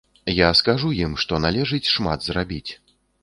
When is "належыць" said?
1.45-1.91